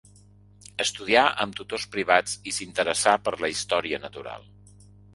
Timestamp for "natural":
4.09-4.53